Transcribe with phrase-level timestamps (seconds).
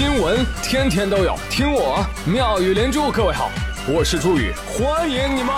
[0.00, 3.12] 新闻天天都有，听我妙语连珠。
[3.12, 3.50] 各位好，
[3.86, 5.54] 我是朱宇，欢迎你们！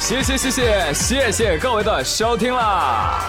[0.00, 3.20] 谢谢谢谢谢谢各位的收听啦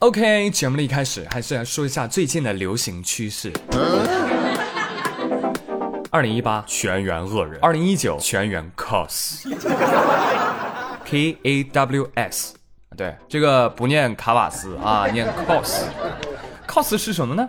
[0.00, 3.52] ！OK，节目的一开始还是来说一下最近的流行趋势。
[6.10, 6.64] 二零一八。
[6.66, 8.18] 全员恶人，二零一九。
[8.18, 9.48] 全员 cos，K
[11.44, 12.54] A W S，
[12.96, 17.48] 对，这个不念卡瓦斯啊，念 cos，cos 是什么呢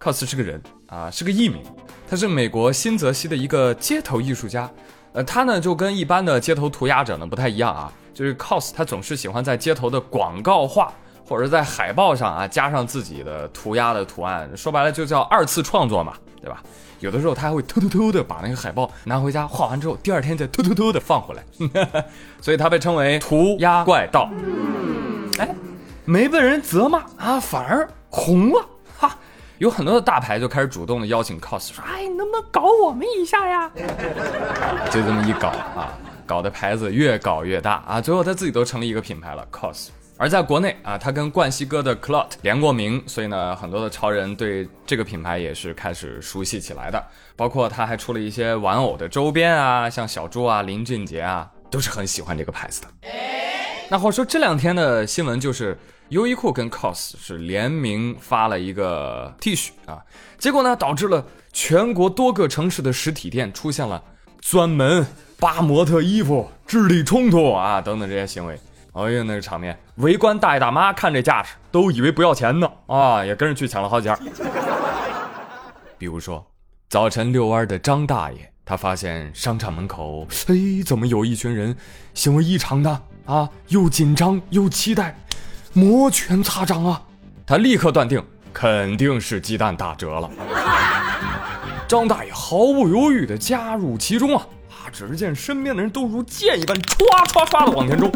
[0.00, 1.62] ？cos 是个人啊，是个艺名，
[2.08, 4.68] 他是美国新泽西的一个街头艺术家，
[5.12, 10.92] 呃，他呢就跟一般的街头涂鸦者呢不太一样啊，就是 cos 他总是喜欢在街头的广告画
[11.26, 16.14] 或者在海报上啊加上自己的涂鸦的图案，说白了就叫二次创作嘛，
[16.44, 16.62] 对吧？
[17.00, 21.42] 有的时候他还会偷偷偷的把那个海报拿回家画完之后，第二天再偷偷偷的放回来，
[22.40, 24.30] 所以他被称为涂鸦怪盗。
[25.38, 25.48] 哎，
[26.04, 28.64] 没被人责骂啊，反而红了
[28.98, 29.16] 哈！
[29.58, 33.70] 有很多的大牌就开始主动的邀请 cos，说：“哎，能不能搞我们一下呀？”
[34.90, 39.88] 就这么一搞啊，搞的牌子越搞越大啊，最后他自己都成立一个品牌了 cos。
[40.16, 47.04] 而在国内啊，他跟冠希哥的 Clot 联过名，所以呢，很多的潮人对这个品牌也是开始熟悉起来的。
[47.34, 52.88] 包括他还出了一些玩偶的周边啊，像小猪啊、林俊杰啊，都是很喜欢这个牌子的。
[53.90, 55.76] 那话说这两天的新闻就是
[56.10, 60.00] 优衣库跟 COS 是联名发了一个 T 恤啊，
[60.38, 64.00] 结果呢，导致了全国多个城市的实体店出现了
[64.40, 65.04] 专门
[65.40, 68.56] 扒模特衣服、智力冲突啊等等这些行为。
[68.94, 74.16] 哎呀，那个场面，围观大爷大妈看这架势，都以为不要钱呢，啊，也跟着去抢了好几件。
[75.98, 76.46] 比如说，
[76.88, 80.54] 早晨遛弯的张大爷，他发现商场门口，哎，
[80.86, 81.76] 怎么有一群人
[82.14, 83.50] 行为异常的啊？
[83.66, 85.18] 又紧张又期待，
[85.72, 87.02] 摩拳擦掌啊！
[87.44, 90.30] 他立刻断定，肯定是鸡蛋打折了。
[91.88, 94.46] 张大爷毫不犹豫地加入其中啊！
[94.70, 98.08] 啊，只见身边的人都如箭一般，唰唰唰的往前冲。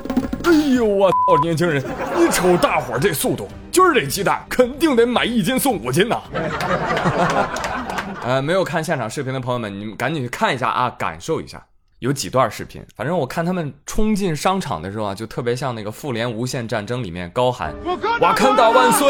[0.48, 1.16] 哎呦我操！
[1.42, 1.84] 年轻人，
[2.16, 6.22] 你瞅大伙这速度，今儿这鸡蛋肯定得买一斤送五斤呐！
[8.24, 11.62] 呃，没有看现场视频的朋友们，你们赶紧去看一下啊，感受一下。
[11.98, 17.74] 有几段视频，反正我看他们冲进商场的时候啊，就特别像那个《复联：无限战争》里面高喊
[18.22, 19.06] “瓦坎达万岁”，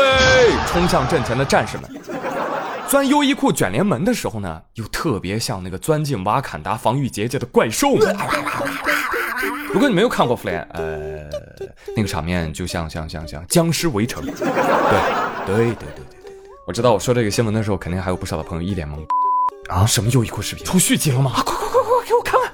[0.67, 1.89] 冲向阵前的战士们。
[2.89, 8.17] 钻优衣库卷帘门的时候呢，又特别像那个钻进瓦坎达防御结界的怪兽们。
[9.71, 11.08] 如果你没有看过《复联》，呃，
[11.97, 14.25] 那个场面就像像像像僵尸围城。
[14.25, 14.53] 对对对
[15.47, 16.05] 对对对对，
[16.67, 19.05] 我知道我说这个新闻的时候，肯定还有不少的朋友一脸懵。
[19.69, 21.33] 啊，什么优衣库视频出续集了吗？
[21.35, 22.51] 啊，快快快快给我看看！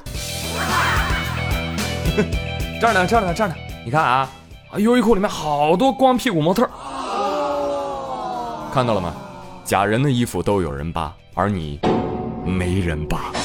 [2.81, 3.55] 这儿呢，这儿呢，这儿呢，
[3.85, 4.29] 你看啊，
[4.71, 6.69] 啊，优衣库里面好多光屁股模特，
[8.73, 9.15] 看到了吗？
[9.65, 11.79] 假人的衣服都有人扒，而你
[12.45, 13.31] 没人扒。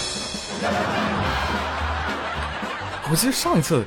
[3.09, 3.85] 我记得上一次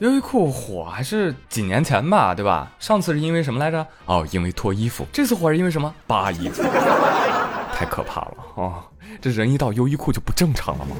[0.00, 2.70] 优衣库火还是几年前吧，对吧？
[2.78, 3.86] 上次是因为什么来着？
[4.06, 5.06] 哦，因为脱衣服。
[5.12, 5.94] 这次火是因为什么？
[6.06, 6.62] 扒衣服。
[7.72, 8.82] 太可怕了哦！
[9.20, 10.96] 这人一到优衣库就不正常了吗？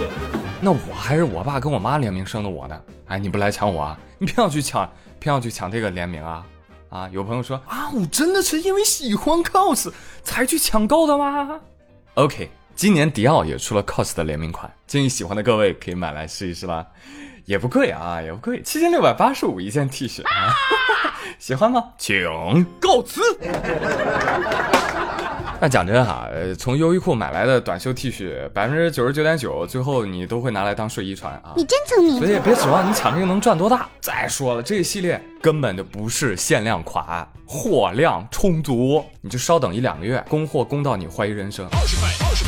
[0.60, 2.80] 那我还是我爸跟我妈联名生的我呢。
[3.06, 3.98] 哎，你不来抢我啊？
[4.18, 4.88] 你偏要去抢，
[5.18, 6.44] 偏要去抢这个联名啊？
[6.90, 9.92] 啊，有朋友说啊，我真的是因为喜欢 cos
[10.22, 11.60] 才去抢购的吗
[12.14, 16.86] ？OK，今年迪奥也出了 cos 的联名款，建议喜欢的各位可以买来试一试吧，
[17.44, 20.56] 也不贵啊，也不贵，七千六百八十五一件 T 恤，啊，
[21.38, 21.84] 喜欢吗？
[21.98, 22.24] 请
[22.80, 23.20] 告辞。
[25.60, 26.26] 那讲真哈，
[26.58, 31.52] 从优衣库买来的短袖 T 恤，百分之九十九点九，最后你都会拿来当睡衣穿啊！
[31.54, 33.86] 你真聪明，所以别指望你抢这个能赚多大。
[34.00, 41.68] 再说了，这一系列根本就不是限量款，货量充足，你就稍等一两个月，供货供到你怀疑人生。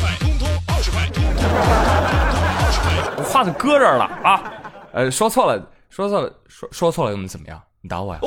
[0.03, 2.87] 二十块，二十块，通通二十块，通通二十块。
[3.17, 4.43] 我话都搁这儿了啊！
[4.93, 7.61] 呃，说错了，说错了，说说错了又能怎么样？
[7.81, 8.21] 你打我呀！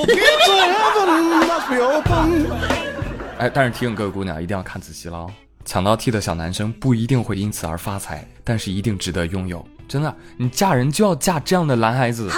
[3.38, 5.30] 哎，但是提醒各位姑娘一定要看仔细了哦，
[5.64, 9.66] 抢到 T 的小男生不一定会因此而发财，但是一定值得拥有。
[9.88, 12.30] 真的，你嫁人就要嫁这样的男孩子，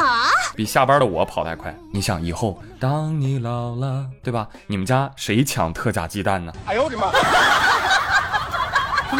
[0.55, 1.75] 比下班的我跑得还快。
[1.93, 4.47] 你想以后当你老了，对吧？
[4.67, 6.53] 你们家谁抢特价鸡蛋呢？
[6.67, 7.07] 哎呦我的妈！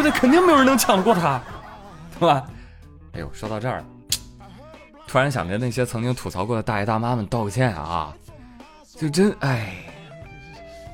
[0.03, 0.21] 对不对？
[0.21, 1.41] 肯定没有人能抢得过他，
[2.19, 2.45] 对吧？
[3.13, 3.85] 哎呦，说到这儿，
[5.07, 8.15] 突然想着那些曾经吐槽过的大爷大妈们道个歉啊，
[8.97, 9.73] 就真哎。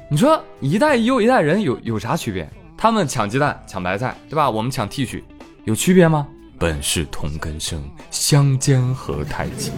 [0.08, 2.48] 你说一代又一代人有有啥区别？
[2.76, 4.48] 他们抢鸡蛋抢白菜，对吧？
[4.48, 5.22] 我们抢 T 恤，
[5.64, 6.26] 有区别吗？
[6.58, 9.72] 本是同根生，相煎何太急。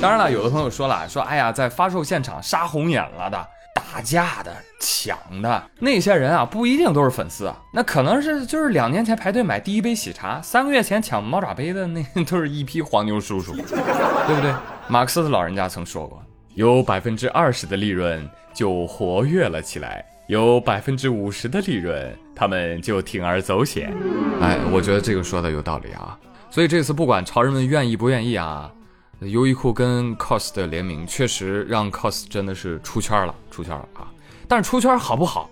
[0.00, 3.48] 当然了，有的朋友说了，说哎呀，在发售现场杀红眼了的、
[3.78, 14.52] 打架的、抢的那些人啊，不一定都是粉丝啊，那可能是就是两年前排队买第一杯喜茶，三个月前抢猫爪杯的那 都是一批黄牛叔叔，对不对？
[14.88, 16.20] 马克思的老人家曾说过，
[16.54, 23.92] 有百分之二十的利润就活跃了起来，有百分之五十的利润他们就铤而走险。
[24.40, 26.18] 哎，我觉得这个说的有道理啊。
[26.50, 28.70] 所以这次不管潮人们愿意不愿意啊。
[29.20, 34.06] 优衣库跟 COS 的联名确实让 COS 真的是出圈了，出圈了啊！
[34.46, 35.50] 但是出圈好不好？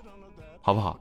[0.63, 1.01] 好不好？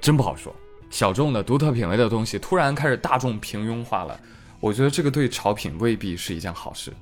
[0.00, 0.54] 真不好说。
[0.90, 4.18] 小众的、独特品味的东西突然开始大众平庸化了，
[4.60, 6.92] 我觉得这个对潮品未必是一件好事，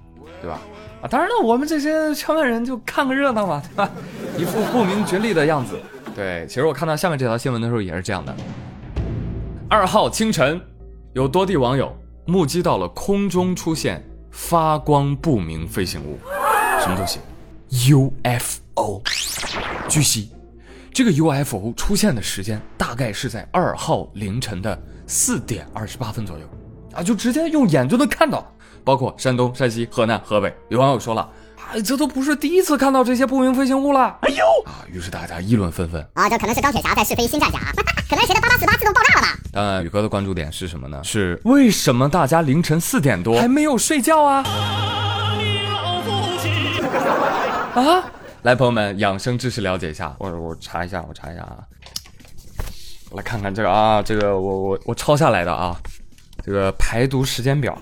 [0.41, 0.59] 对吧？
[1.03, 3.91] 啊，当然了，我们这些圈外人就看个热闹嘛，对吧？
[4.39, 5.79] 一副不明觉厉的样子。
[6.17, 8.35] 对，其实我看到下面这条新闻的时候也是这样的。
[9.69, 10.59] 二号清晨，
[11.13, 11.95] 有多地网友
[12.27, 14.03] 目击到了空中出现。
[14.31, 16.19] 发光不明飞行物，
[16.81, 17.19] 什么东西
[17.71, 19.03] ？UFO。
[19.89, 20.31] 据悉，
[20.93, 26.45] 这个 UFO 出现的时间大概是在二号凌晨的四点二十八分左右，
[26.93, 28.47] 啊，就直接用眼就能看到。
[28.85, 31.29] 包括山东、山西、河南、河北，有网友说了，
[31.71, 34.17] 哎，这都不是第一次看到这些不明飞行物了。
[34.23, 36.03] 哎呦，啊，于是大家议论纷纷。
[36.15, 37.59] 啊，这可能是钢铁侠在试飞新战甲，
[38.09, 39.39] 可能谁的八八四八自动爆炸了吧？
[39.53, 40.99] 当然，宇哥的关注点是什么呢？
[41.05, 44.43] 是为什么大家凌晨四点多还没有睡觉啊？
[47.75, 48.03] 啊！
[48.43, 50.15] 来，朋友们，养生知识了解一下。
[50.19, 51.59] 我我查一下，我查一下啊。
[53.11, 55.77] 我来看看这个啊，这个我我我抄下来的啊，
[56.43, 57.77] 这个排毒时间表。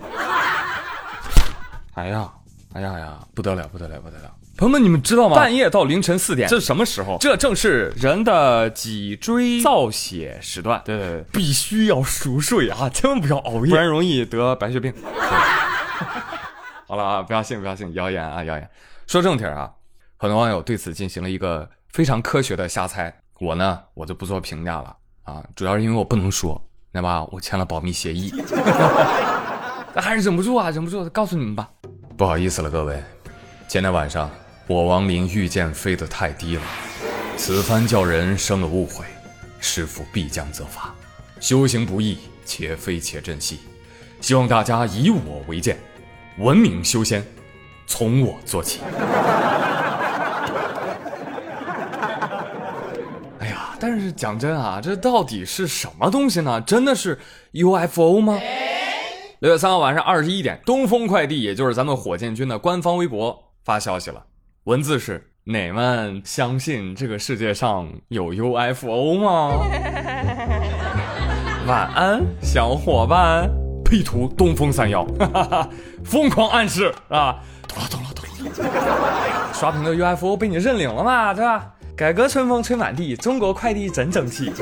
[1.94, 2.28] 哎呀，
[2.76, 4.30] 哎呀呀，不得了，不得了，不得了！
[4.54, 5.36] 朋友们，你们知道吗？
[5.36, 7.16] 半夜到凌晨四点，这是什么时候？
[7.18, 10.82] 这正是人的脊椎造血时段。
[10.84, 14.92] 对对对，必须要熟睡啊，千万不要熬夜，不然容易得白血病。
[16.86, 18.70] 好了啊，不要信，不要信，谣言啊，谣言。
[19.06, 19.70] 说正题啊，
[20.18, 23.10] 很多网友对此进行了一个非常科学的瞎猜。
[23.40, 24.94] 我呢，我就不做评价了
[25.24, 26.62] 啊，主要是因为我不能说，
[26.92, 27.24] 那吧？
[27.32, 28.34] 我签了保密协议。
[29.94, 31.70] 那还是忍不住啊，忍不住，告诉你们吧。
[32.16, 33.02] 不好意思了，各位，
[33.68, 34.30] 前天晚上
[34.66, 36.62] 我王林御剑飞得太低了，
[37.36, 39.04] 此番叫人生了误会，
[39.60, 40.94] 师傅必将责罚。
[41.40, 42.16] 修行不易，
[42.46, 43.58] 且飞且珍惜，
[44.22, 45.76] 希望大家以我为鉴，
[46.38, 47.22] 文明修仙，
[47.86, 48.80] 从我做起。
[53.40, 56.58] 哎呀，但是讲真啊，这到底是什么东西呢？
[56.62, 57.18] 真的是
[57.52, 58.40] UFO 吗？
[59.40, 64.24] 六月三号晚上二十一点，东风快递，也就是咱们火箭军的官方微博发消息了，
[64.64, 69.50] 文字是：你们相信这个世界上有 UFO 吗？
[71.68, 73.50] 晚安，小伙伴。
[73.84, 75.06] P 图东风三幺，
[76.02, 77.36] 疯狂暗示啊！
[77.68, 78.30] 懂了懂了懂了。
[79.54, 81.72] 刷屏的 UFO 被你认领了嘛，对吧？
[81.94, 84.52] 改革春风吹满地，中国快递真争气。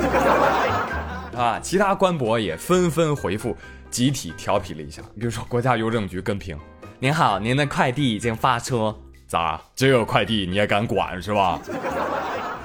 [1.34, 3.56] 啊，其他官博也纷纷回复。
[3.94, 6.58] 集体调皮了一下，比如说国家邮政局跟评
[6.98, 8.92] ：“您好，您的快递已经发出，
[9.28, 11.60] 咋这个快递你也敢管是吧？”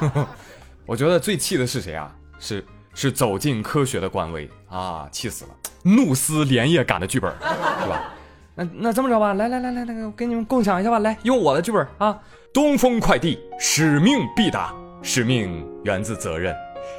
[0.87, 2.11] 我觉得最气的是谁啊？
[2.39, 2.65] 是
[2.95, 5.51] 是走进科学的官微啊，气死了！
[5.83, 8.11] 怒撕连夜赶的剧本，是吧？
[8.55, 12.19] 那那这么着吧，来来来来，那个给你们共享一下吧，来用我的剧本啊！
[12.51, 16.55] 东风快递使命必达，使命源自责任，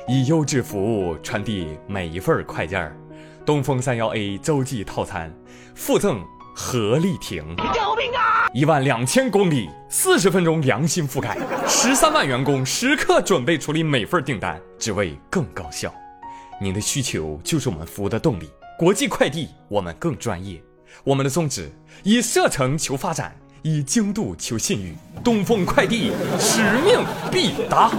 [0.06, 2.96] 以优质服务传递每一份快件儿。
[3.50, 5.28] 东风三幺 A 洲际套餐
[5.74, 8.46] 附赠合力艇，救命啊！
[8.54, 15.92] 一万两千公里，四十分钟良心覆盖，十三万员工时刻准备处理每份订单，只为更高效。
[16.60, 18.48] 您的需求就是我们服务的动力。
[18.78, 20.62] 国际快递，我们更专业。
[21.02, 21.72] 我们的宗旨：
[22.04, 24.94] 以射程求发展，以精度求信誉。
[25.24, 27.90] 东风快递，使命必达。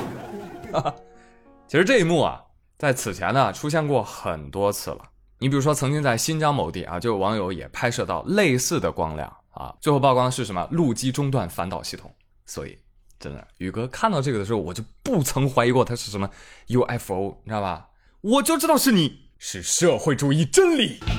[1.67, 2.41] 其实这一幕啊，
[2.77, 5.10] 在此前呢出现过很多次了。
[5.41, 9.73] 你比如说，曾经在新疆某地啊，就有网友也拍摄到类似的光亮啊。
[9.81, 10.67] 最后曝光的是什么？
[10.69, 12.13] 路基中断反导系统。
[12.45, 12.77] 所以，
[13.19, 16.29] 真的，宇哥看到这个的时候，我就不曾怀疑过它是什么
[16.67, 17.87] UFO，你知道吧？
[18.21, 20.99] 我就知道是你，是社会主义真理。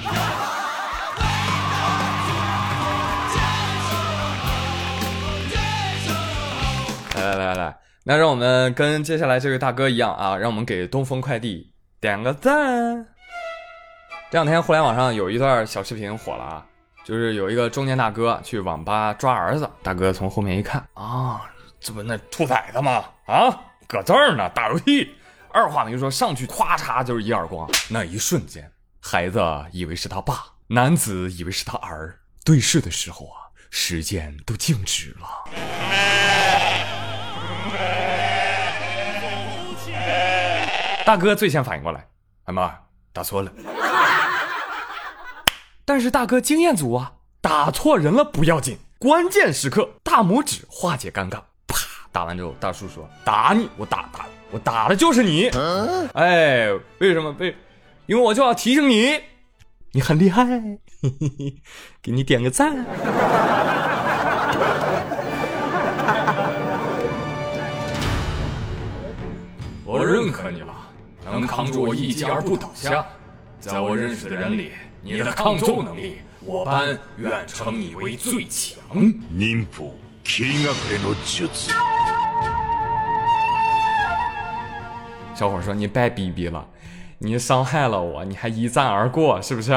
[7.17, 13.09] 来来来来，那让我们跟接下来这位大哥一样啊，让我们给东风快递点个赞。
[14.33, 16.67] 这两天互联网上有一段小视频火了啊，
[17.05, 21.43] 就是有一个中年大哥去网吧抓儿子，大哥从后面一看啊，
[21.79, 23.05] 这不那兔崽子吗？
[23.27, 23.55] 啊，
[23.87, 25.15] 搁这儿呢，打游戏，
[25.53, 27.69] 二话没说上去，咵嚓就是一耳光。
[27.91, 28.73] 那一瞬间，
[29.03, 29.39] 孩子
[29.71, 32.19] 以为是他爸，男子以为是他儿。
[32.43, 33.37] 对视的时候啊，
[33.69, 35.29] 时间都静止了。
[41.05, 42.09] 大哥最先反应过来，
[42.45, 42.75] 哎妈，
[43.13, 43.53] 打错了。
[45.85, 51.41] 但是大哥经验足啊，打错人了不要紧，关键时刻大拇指化解尴尬。
[51.67, 51.77] 啪，
[52.13, 55.49] 打完之后，大叔说：“打你，我打打，我打的就是你。”
[56.15, 57.33] 哎，为什么？
[57.33, 57.55] 被，
[58.07, 59.21] 因为我就要提醒你，
[59.91, 61.57] 你很厉害，嘿嘿嘿
[62.01, 62.87] 给你点个赞。
[69.85, 70.73] 我认可你了，
[71.25, 73.05] 能扛住我一击而不倒下。
[73.59, 74.73] 在我认识的人里，
[75.05, 78.79] 你的抗揍能力，我班愿称你为最强。
[79.37, 79.83] 忍法
[80.23, 81.49] 気隠れの術
[85.35, 86.65] 小伙说：“你别逼逼了，
[87.19, 89.71] 你伤害了我，你还一战而过，是不是？”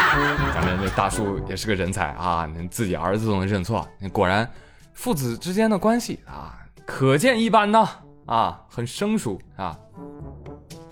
[0.54, 4.50] 咱们这大叔也是个人才啊，自己儿子都能认错，果然
[4.94, 7.86] 父子之间的关系啊，可见一斑呐
[8.24, 9.76] 啊，很生疏啊。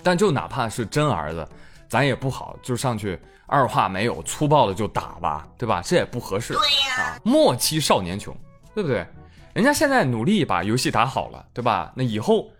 [0.03, 1.49] 但就哪怕是真儿子，
[1.89, 5.81] 咱也不好就上去二话没有粗暴的就打吧，对吧？
[5.85, 6.53] 这也不合适。
[6.53, 8.37] 对呀，啊，莫欺少年穷，
[8.75, 9.07] 对不对？
[9.55, 11.93] 人家现在努力把游戏打好了，对吧？
[11.95, 12.51] 那以后。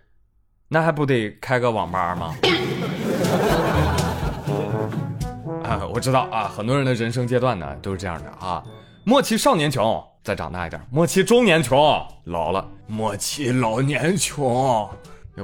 [0.69, 2.35] 那还不得开个网吧吗？
[5.63, 8.61] 啊，我知道啊，很多人的人生阶段呢都是这样的啊。
[9.05, 11.79] 莫欺少年穷，再长大一点；莫欺中年穷，
[12.25, 14.91] 老了；莫欺老年穷。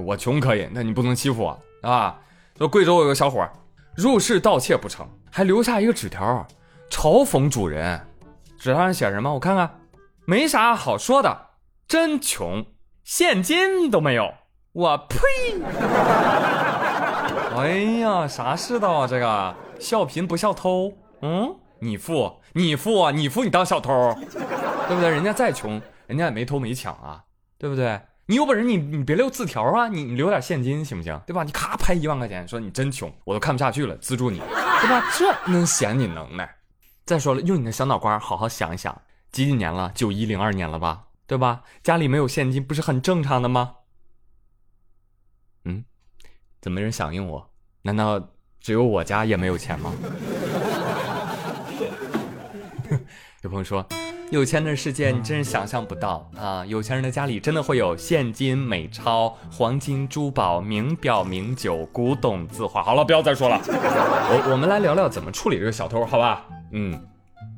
[0.05, 1.57] 我穷可以，那你不能欺负我
[1.89, 2.19] 啊！
[2.59, 3.49] 说贵州有个小伙
[3.95, 6.47] 入室盗窃不成，还留下一个纸条
[6.91, 8.01] 嘲讽主人。
[8.59, 9.35] 纸条上写什么？
[9.35, 9.81] 我看看，
[10.25, 11.49] 没啥好说的，
[11.87, 12.65] 真穷，
[13.05, 14.33] 现金都没有。
[14.73, 15.19] 我呸！
[17.55, 17.69] 哎
[18.01, 19.07] 呀，啥世道啊？
[19.07, 20.95] 这个笑贫不笑偷。
[21.21, 24.17] 嗯，你富，你富，你富，你当小偷，
[24.89, 25.11] 对不对？
[25.11, 27.23] 人家再穷，人家也没偷没抢啊，
[27.59, 28.01] 对不对？
[28.33, 31.21] 你有本事，你你别留字条啊，你留点现金行不行？
[31.27, 31.45] 对吧？
[31.45, 35.05] 你咔拍一万块钱，说你真穷，我都看不下去了，资助你，对吧？
[35.19, 36.51] 这能显你能耐？
[37.05, 39.93] 再说了，用你的小脑瓜好好想一想，几几年了？
[39.95, 41.09] 九一零二年了吧？
[41.27, 41.61] 对吧？
[41.83, 43.75] 家里没有现金，不是很正常的吗？
[45.67, 45.85] 嗯，
[46.63, 47.51] 怎么没人响应我？
[47.83, 48.19] 难道
[48.63, 49.93] 只有我家也没有钱吗？
[53.43, 53.87] 有朋友说，
[54.33, 56.65] 有钱人的世界你真是想象不到啊！
[56.65, 62.83] 有钱人的家里真的会有现金、美钞、黄金、珠宝、名表、名酒、古董字画。
[62.83, 63.61] 好了，不要再说了。
[63.69, 66.47] 我我们来聊聊怎么处理这个小偷，好吧？
[66.71, 66.99] 嗯，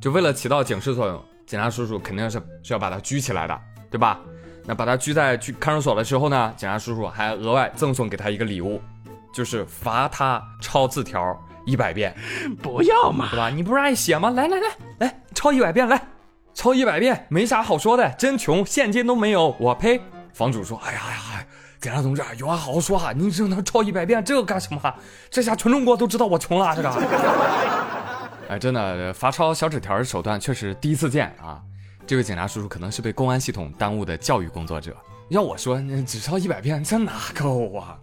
[0.00, 3.56] 就为了起到警示作用，警察叔叔肯定是是要把他拘起来的，
[3.88, 4.18] 对吧？
[4.64, 8.82] 那把他拘在拘看守所的时候呢，警察叔叔还额外赠送给他一个礼物，
[9.32, 12.12] 就是罚他抄字条一百遍。
[12.60, 13.48] 不要嘛，对吧？
[13.48, 14.30] 你不是爱写吗？
[14.30, 14.66] 来来来
[14.98, 16.02] 来，抄一百遍，来，
[16.54, 19.54] 抄一百遍，没啥好说的，真穷，现金都没有。
[19.58, 20.00] 我呸！
[20.32, 21.46] 房主说：“哎呀呀，
[21.80, 24.94] 警察同志，有话好好说啊，你让他抄一百遍，这个干什么？
[25.30, 26.88] 这下全中国都知道我穷了，这个。
[28.48, 31.60] 哎，真的，罚抄小纸条的手段确实第一次见啊。”
[32.06, 34.96] 这位警察叔叔可能是被公安系统耽误的教育工作者。
[35.30, 37.98] 要我说，只抄一百遍，这哪够啊？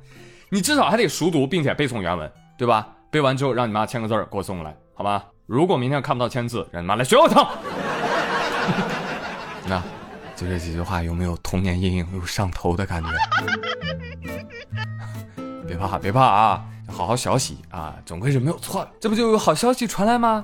[0.49, 2.87] 你至少还得熟读，并且背诵原文，对吧？
[3.09, 5.25] 背完之后，让你妈签个字给我送过来，好吧？
[5.45, 7.47] 如果明天看不到签字，让你妈来学我趟。
[9.71, 9.81] 那，
[10.35, 13.09] 就这几句话，有没有童年阴影又上头的感觉？
[15.65, 16.65] 别怕，别怕啊！
[16.89, 18.91] 好好学习啊，总归是没有错的。
[18.99, 20.43] 这不就有好消息传来吗？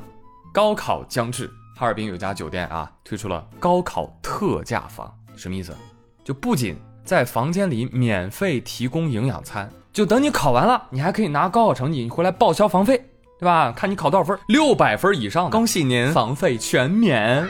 [0.53, 1.51] 高考将至。
[1.75, 5.75] 哈尔滨有家酒店啊，推出了高考特价房，什么意思？
[6.23, 12.97] 就不仅在房间里免费提供营养餐，就等你考完了，你还可以拿高考成绩，你回来报销房费，
[13.37, 13.73] 对吧？
[13.73, 17.45] 看你考多少分，六百分以上，恭喜您，房费全免。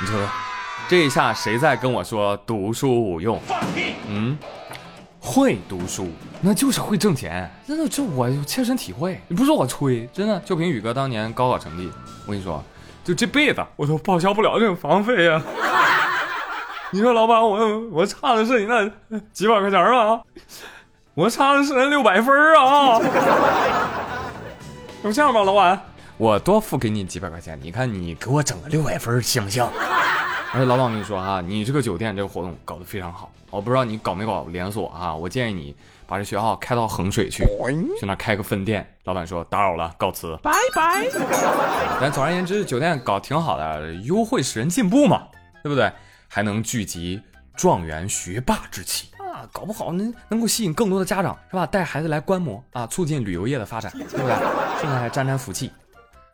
[0.00, 0.28] 你说说，
[0.88, 3.38] 这一下谁在跟我说读书无用？
[3.46, 4.38] 放屁嗯。
[5.22, 6.08] 会读书，
[6.40, 7.48] 那就是会挣钱。
[7.68, 9.20] 真的，这我有切身体会。
[9.28, 10.40] 你不是我吹，真的。
[10.40, 11.92] 就凭宇哥当年高考成绩，
[12.24, 12.64] 我跟你说，
[13.04, 15.42] 就这辈子我都报销不了这个房费呀。
[16.90, 18.90] 你说老板，我我差的是你那
[19.34, 20.22] 几百块钱吗？
[21.12, 22.98] 我差的是那六百分啊！
[25.04, 25.78] 就这样吧，老板，
[26.20, 29.66] 我多付给你几百块钱，你看你给我整个六百分行不行？
[30.52, 35.14] 而且老板，我跟你说啊，你这个酒店这个活动搞得非常好，我不知道你搞没搞连锁啊？
[35.14, 35.74] 我建议你
[36.06, 37.42] 把这学校开到衡水去，
[37.98, 38.86] 去那开个分店。
[39.04, 41.08] 老板说打扰了，告辞，拜拜。
[41.98, 45.22] 但总而言之，酒店搞挺好的，优惠使人进步嘛，
[45.62, 45.90] 对不对？
[46.28, 47.18] 还能聚集
[47.56, 51.64] 状元学霸之气啊，搞不好能能够吸引更多的家长是吧？
[51.64, 54.36] 带孩子来观摩啊，促进旅游业的发展，对不对？
[54.80, 55.72] 顺便还沾沾福气。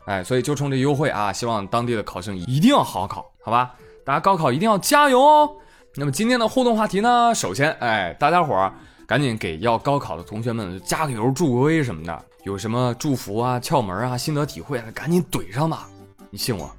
[0.06, 3.74] 哎，所以就冲这优惠啊，希望当地的考生一定要好好考，好吧？
[4.04, 5.50] 大家高考一定要加油哦。
[5.96, 8.72] 那么今天的互动话题呢，首先，哎，大家伙儿
[9.06, 15.88] 赶紧给要高考的同学们加个油、助个威什么的，有什么祝福啊、窍门啊、心得体会，赶紧怼上吧。
[16.30, 16.70] 你信我，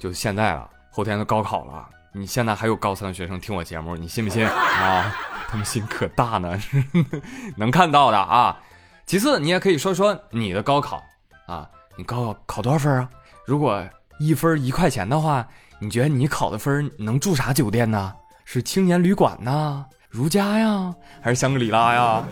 [0.00, 5.14] 就现在了，后天都高考了，你现在还有高三的学生听我节目，你信不信啊？
[5.48, 6.58] 他们心可大呢，
[7.56, 8.58] 能看到的啊。
[9.06, 11.00] 其次，你也可以说说你的高考
[11.46, 11.68] 啊。
[11.98, 13.08] 你高考考多少分啊？
[13.44, 13.84] 如果
[14.20, 15.44] 一分一块钱的话，
[15.80, 18.14] 你觉得你考的分能住啥酒店呢？
[18.44, 22.22] 是青年旅馆呢，如家呀，还是香格里拉呀？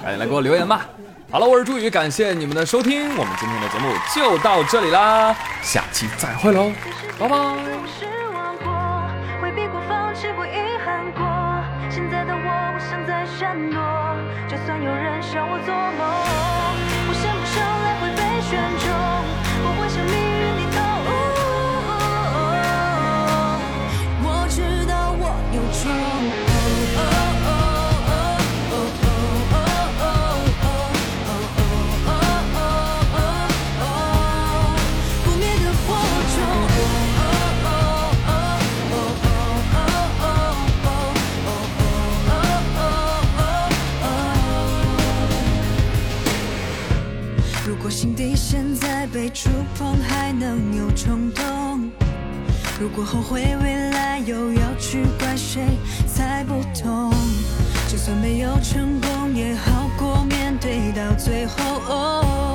[0.00, 0.82] 赶紧来给我留言吧！
[1.28, 6.70] 好了，我是朱宇，感谢你们的收听，我们今天的节目就到这里啦，下期再会喽，
[7.18, 7.36] 拜拜。
[14.48, 16.19] 就算有人笑我做梦。
[49.20, 51.90] 被触碰还能有冲动，
[52.80, 55.60] 如果后悔未来又要去怪谁
[56.06, 57.12] 猜不痛？
[57.86, 62.49] 就算没有成功也好过面对到最后。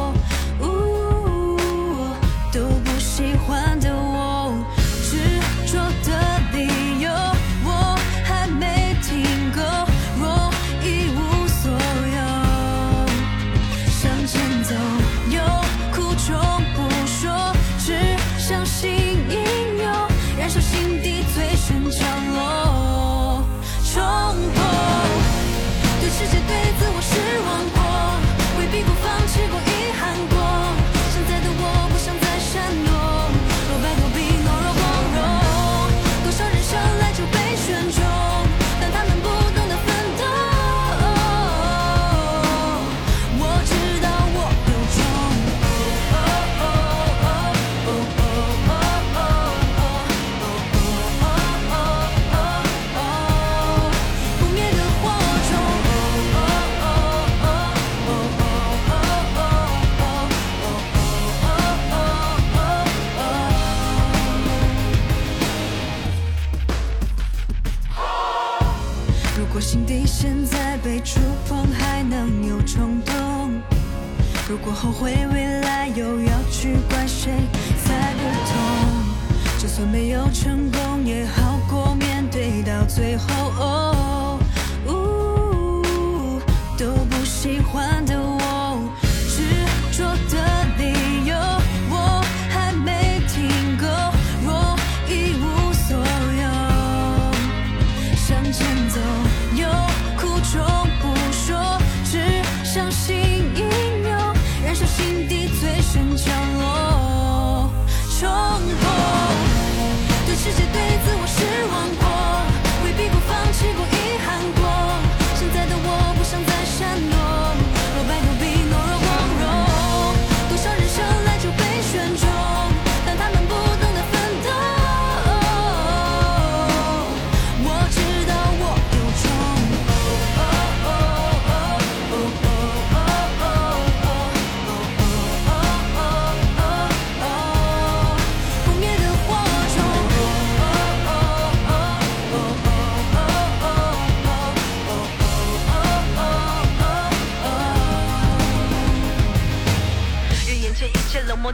[69.56, 73.14] 我心底现在被触碰，还能有冲动
[74.50, 77.32] 如果后悔未来又要去怪谁
[77.86, 78.54] 才不痛？
[79.58, 84.38] 就算没有成功也好过面对到最后。
[86.78, 88.22] 都不喜欢的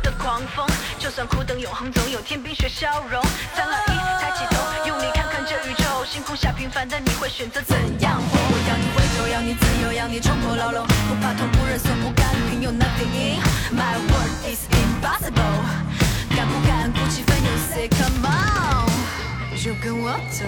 [0.02, 0.66] 的狂风，
[1.00, 3.22] 就算苦等永恒，总有天冰雪消融，
[3.56, 5.84] 三二一，抬起头，用力看看这宇宙。
[6.06, 8.38] 星空下平凡的你会选择怎样活？
[8.38, 12.72] 我要你回头，要你自由，要你冲破牢笼，不怕痛，不认怂，不甘平庸。
[12.72, 13.42] Nothing in
[13.78, 15.64] my world is impossible。
[16.36, 18.90] 敢不敢鼓起奋勇？Say come on，
[19.58, 20.46] 就跟我走。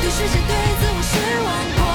[0.00, 1.88] 对世界，对自我失望过。